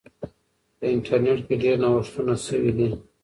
په 0.77 0.85
انټرنیټ 0.93 1.39
کې 1.47 1.55
ډیر 1.63 1.75
نوښتونه 1.83 2.33
سوي 2.45 2.71
دي. 2.77 2.89